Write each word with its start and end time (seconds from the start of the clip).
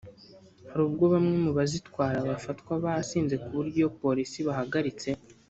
Hari 0.69 0.81
ubwo 0.87 1.05
bamwe 1.13 1.35
mu 1.45 1.51
bazitwara 1.57 2.19
bafatwa 2.29 2.73
basinze 2.83 3.35
ku 3.43 3.49
buryo 3.55 3.75
iyo 3.81 3.89
polisi 4.01 4.35
ibahagaritse 4.43 5.09